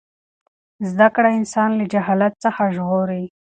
زده 0.89 1.07
کړه 1.15 1.29
انسان 1.39 1.69
له 1.79 1.85
جهالت 1.93 2.33
څخه 2.45 2.63
ژغوري. 2.75 3.23